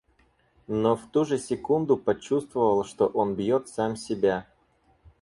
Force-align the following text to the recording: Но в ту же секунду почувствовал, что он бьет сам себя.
Но 0.67 0.95
в 0.97 1.05
ту 1.11 1.25
же 1.25 1.37
секунду 1.37 1.95
почувствовал, 1.95 2.83
что 2.83 3.05
он 3.05 3.35
бьет 3.35 3.69
сам 3.69 3.95
себя. 3.95 4.47